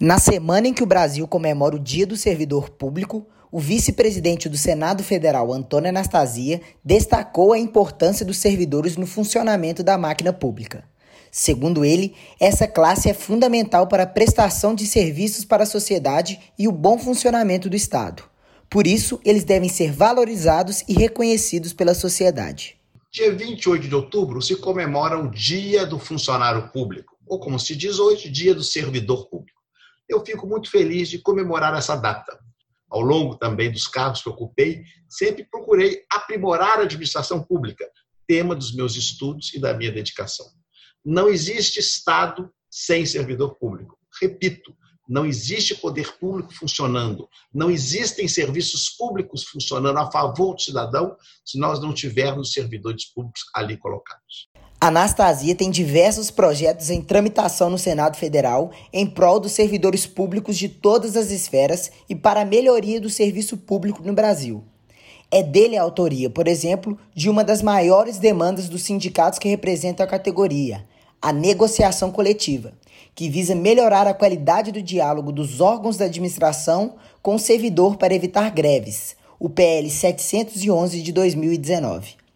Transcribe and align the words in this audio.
Na 0.00 0.16
semana 0.20 0.68
em 0.68 0.72
que 0.72 0.82
o 0.82 0.86
Brasil 0.86 1.26
comemora 1.26 1.74
o 1.74 1.78
Dia 1.78 2.06
do 2.06 2.16
Servidor 2.16 2.70
Público, 2.70 3.26
o 3.50 3.58
vice-presidente 3.58 4.48
do 4.48 4.56
Senado 4.56 5.02
Federal, 5.02 5.52
Antônio 5.52 5.88
Anastasia, 5.88 6.60
destacou 6.84 7.52
a 7.52 7.58
importância 7.58 8.24
dos 8.24 8.36
servidores 8.36 8.96
no 8.96 9.08
funcionamento 9.08 9.82
da 9.82 9.98
máquina 9.98 10.32
pública. 10.32 10.84
Segundo 11.32 11.84
ele, 11.84 12.14
essa 12.38 12.68
classe 12.68 13.10
é 13.10 13.14
fundamental 13.14 13.88
para 13.88 14.04
a 14.04 14.06
prestação 14.06 14.72
de 14.72 14.86
serviços 14.86 15.44
para 15.44 15.64
a 15.64 15.66
sociedade 15.66 16.38
e 16.56 16.68
o 16.68 16.72
bom 16.72 16.96
funcionamento 16.96 17.68
do 17.68 17.74
Estado. 17.74 18.22
Por 18.70 18.86
isso, 18.86 19.18
eles 19.24 19.42
devem 19.42 19.68
ser 19.68 19.90
valorizados 19.90 20.84
e 20.86 20.92
reconhecidos 20.92 21.72
pela 21.72 21.92
sociedade. 21.92 22.76
Dia 23.10 23.34
28 23.34 23.88
de 23.88 23.94
outubro 23.96 24.40
se 24.40 24.54
comemora 24.54 25.18
o 25.18 25.28
Dia 25.28 25.84
do 25.84 25.98
Funcionário 25.98 26.68
Público, 26.68 27.16
ou 27.26 27.40
como 27.40 27.58
se 27.58 27.74
diz 27.74 27.98
hoje, 27.98 28.30
Dia 28.30 28.54
do 28.54 28.62
Servidor 28.62 29.26
Público 29.26 29.37
eu 30.08 30.24
fico 30.24 30.46
muito 30.46 30.70
feliz 30.70 31.08
de 31.08 31.18
comemorar 31.18 31.74
essa 31.74 31.94
data. 31.96 32.38
Ao 32.88 33.00
longo 33.00 33.36
também 33.36 33.70
dos 33.70 33.86
cargos 33.86 34.22
que 34.22 34.28
ocupei, 34.28 34.82
sempre 35.08 35.44
procurei 35.44 36.04
aprimorar 36.10 36.78
a 36.78 36.82
administração 36.82 37.42
pública, 37.42 37.88
tema 38.26 38.54
dos 38.54 38.74
meus 38.74 38.96
estudos 38.96 39.52
e 39.52 39.60
da 39.60 39.74
minha 39.74 39.92
dedicação. 39.92 40.46
Não 41.04 41.28
existe 41.28 41.80
Estado 41.80 42.50
sem 42.70 43.04
servidor 43.04 43.56
público. 43.56 43.98
Repito, 44.20 44.74
não 45.08 45.24
existe 45.24 45.74
poder 45.74 46.18
público 46.18 46.52
funcionando, 46.52 47.28
não 47.52 47.70
existem 47.70 48.28
serviços 48.28 48.90
públicos 48.90 49.44
funcionando 49.44 49.98
a 49.98 50.10
favor 50.10 50.54
do 50.54 50.60
cidadão 50.60 51.16
se 51.44 51.58
nós 51.58 51.80
não 51.80 51.94
tivermos 51.94 52.52
servidores 52.52 53.06
públicos 53.06 53.42
ali 53.54 53.78
colocados. 53.78 54.50
Anastasia 54.80 55.56
tem 55.56 55.72
diversos 55.72 56.30
projetos 56.30 56.88
em 56.88 57.02
tramitação 57.02 57.68
no 57.68 57.76
Senado 57.76 58.16
Federal 58.16 58.70
em 58.92 59.04
prol 59.04 59.40
dos 59.40 59.50
servidores 59.50 60.06
públicos 60.06 60.56
de 60.56 60.68
todas 60.68 61.16
as 61.16 61.32
esferas 61.32 61.90
e 62.08 62.14
para 62.14 62.42
a 62.42 62.44
melhoria 62.44 63.00
do 63.00 63.10
serviço 63.10 63.56
público 63.56 64.04
no 64.04 64.12
Brasil. 64.12 64.62
É 65.32 65.42
dele 65.42 65.76
a 65.76 65.82
autoria, 65.82 66.30
por 66.30 66.46
exemplo, 66.46 66.96
de 67.12 67.28
uma 67.28 67.42
das 67.42 67.60
maiores 67.60 68.18
demandas 68.18 68.68
dos 68.68 68.82
sindicatos 68.82 69.40
que 69.40 69.48
representam 69.48 70.06
a 70.06 70.08
categoria, 70.08 70.86
a 71.20 71.32
negociação 71.32 72.12
coletiva, 72.12 72.72
que 73.16 73.28
visa 73.28 73.56
melhorar 73.56 74.06
a 74.06 74.14
qualidade 74.14 74.70
do 74.70 74.80
diálogo 74.80 75.32
dos 75.32 75.60
órgãos 75.60 75.96
da 75.96 76.04
administração 76.04 76.94
com 77.20 77.34
o 77.34 77.38
servidor 77.38 77.96
para 77.96 78.14
evitar 78.14 78.52
greves, 78.52 79.16
o 79.40 79.50
PL 79.50 79.90
711 79.90 81.02
de 81.02 81.10
2019. 81.10 82.27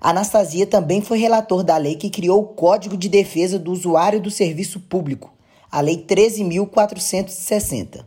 Anastasia 0.00 0.66
também 0.66 1.02
foi 1.02 1.18
relator 1.18 1.62
da 1.62 1.76
lei 1.76 1.94
que 1.94 2.08
criou 2.08 2.40
o 2.40 2.48
Código 2.48 2.96
de 2.96 3.08
Defesa 3.08 3.58
do 3.58 3.70
Usuário 3.70 4.18
do 4.18 4.30
Serviço 4.30 4.80
Público, 4.80 5.30
a 5.70 5.82
Lei 5.82 6.06
13.460. 6.06 8.06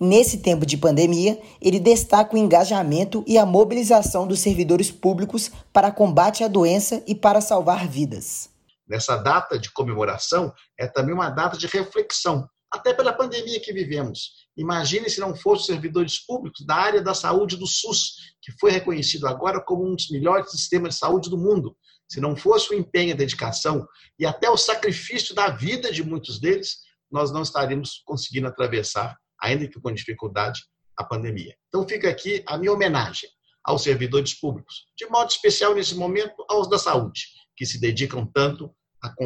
Nesse 0.00 0.38
tempo 0.38 0.66
de 0.66 0.76
pandemia, 0.76 1.40
ele 1.60 1.78
destaca 1.78 2.34
o 2.34 2.38
engajamento 2.38 3.22
e 3.28 3.38
a 3.38 3.46
mobilização 3.46 4.26
dos 4.26 4.40
servidores 4.40 4.90
públicos 4.90 5.52
para 5.72 5.92
combate 5.92 6.42
à 6.42 6.48
doença 6.48 7.00
e 7.06 7.14
para 7.14 7.40
salvar 7.40 7.86
vidas. 7.86 8.50
Nessa 8.88 9.16
data 9.16 9.56
de 9.56 9.70
comemoração 9.70 10.52
é 10.76 10.88
também 10.88 11.14
uma 11.14 11.30
data 11.30 11.56
de 11.56 11.68
reflexão, 11.68 12.48
até 12.80 12.94
pela 12.94 13.12
pandemia 13.12 13.60
que 13.60 13.72
vivemos. 13.72 14.48
Imagine 14.56 15.08
se 15.10 15.20
não 15.20 15.36
fossem 15.36 15.66
servidores 15.66 16.18
públicos 16.18 16.64
da 16.64 16.74
área 16.74 17.02
da 17.02 17.14
saúde 17.14 17.56
do 17.56 17.66
SUS, 17.66 18.14
que 18.40 18.52
foi 18.58 18.70
reconhecido 18.70 19.28
agora 19.28 19.62
como 19.62 19.86
um 19.86 19.94
dos 19.94 20.08
melhores 20.08 20.50
sistemas 20.50 20.94
de 20.94 21.00
saúde 21.00 21.28
do 21.28 21.36
mundo. 21.36 21.76
Se 22.08 22.20
não 22.20 22.34
fosse 22.34 22.72
o 22.72 22.76
empenho, 22.76 23.12
a 23.12 23.16
dedicação 23.16 23.86
e 24.18 24.24
até 24.24 24.48
o 24.48 24.56
sacrifício 24.56 25.34
da 25.34 25.50
vida 25.50 25.92
de 25.92 26.02
muitos 26.02 26.40
deles, 26.40 26.78
nós 27.10 27.30
não 27.30 27.42
estaríamos 27.42 28.02
conseguindo 28.04 28.46
atravessar, 28.46 29.16
ainda 29.40 29.68
que 29.68 29.78
com 29.78 29.92
dificuldade, 29.92 30.60
a 30.96 31.04
pandemia. 31.04 31.54
Então 31.68 31.86
fica 31.86 32.08
aqui 32.08 32.42
a 32.46 32.56
minha 32.56 32.72
homenagem 32.72 33.28
aos 33.62 33.82
servidores 33.82 34.34
públicos, 34.34 34.86
de 34.96 35.06
modo 35.06 35.30
especial 35.30 35.74
nesse 35.74 35.94
momento 35.94 36.44
aos 36.48 36.68
da 36.68 36.78
saúde, 36.78 37.26
que 37.54 37.66
se 37.66 37.78
dedicam 37.78 38.26
tanto 38.26 38.74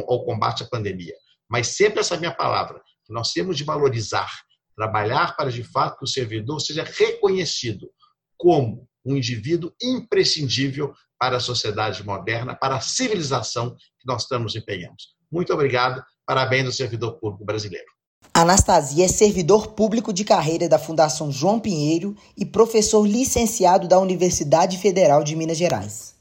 ao 0.07 0.25
combate 0.25 0.63
à 0.63 0.67
pandemia. 0.67 1.15
Mas 1.49 1.67
sempre 1.67 1.99
essa 1.99 2.17
minha 2.17 2.33
palavra, 2.33 2.81
que 3.05 3.13
nós 3.13 3.31
temos 3.31 3.57
de 3.57 3.63
valorizar 3.63 4.29
trabalhar 4.75 5.35
para 5.35 5.51
de 5.51 5.63
fato 5.63 5.97
que 5.97 6.03
o 6.03 6.07
servidor 6.07 6.59
seja 6.59 6.83
reconhecido 6.83 7.89
como 8.37 8.87
um 9.05 9.15
indivíduo 9.15 9.71
imprescindível 9.81 10.93
para 11.17 11.37
a 11.37 11.39
sociedade 11.39 12.03
moderna, 12.03 12.53
para 12.53 12.75
a 12.75 12.81
civilização 12.81 13.73
que 13.73 14.05
nós 14.05 14.23
estamos 14.23 14.55
empenhamos. 14.55 15.15
Muito 15.31 15.53
obrigado, 15.53 16.03
parabéns 16.25 16.65
ao 16.65 16.71
servidor 16.71 17.13
público 17.19 17.45
brasileiro. 17.45 17.87
Anastasia 18.33 19.05
é 19.05 19.07
servidor 19.07 19.67
público 19.69 20.11
de 20.11 20.25
carreira 20.25 20.67
da 20.67 20.77
Fundação 20.77 21.31
João 21.31 21.57
Pinheiro 21.57 22.15
e 22.35 22.45
professor 22.45 23.07
licenciado 23.07 23.87
da 23.87 23.97
Universidade 23.97 24.77
Federal 24.77 25.23
de 25.23 25.35
Minas 25.37 25.57
Gerais. 25.57 26.13